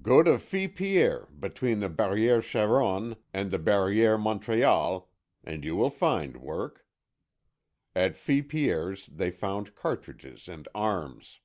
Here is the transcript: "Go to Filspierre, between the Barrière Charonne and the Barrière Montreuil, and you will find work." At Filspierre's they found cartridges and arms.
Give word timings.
"Go 0.00 0.22
to 0.22 0.38
Filspierre, 0.38 1.28
between 1.38 1.80
the 1.80 1.90
Barrière 1.90 2.40
Charonne 2.42 3.16
and 3.34 3.50
the 3.50 3.58
Barrière 3.58 4.18
Montreuil, 4.18 5.10
and 5.44 5.62
you 5.62 5.76
will 5.76 5.90
find 5.90 6.38
work." 6.38 6.86
At 7.94 8.16
Filspierre's 8.16 9.04
they 9.08 9.30
found 9.30 9.74
cartridges 9.74 10.48
and 10.48 10.66
arms. 10.74 11.40